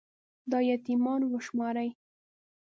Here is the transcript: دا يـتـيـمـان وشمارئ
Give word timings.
دا 0.51 0.59
يـتـيـمـان 0.69 1.21
وشمارئ 1.33 1.89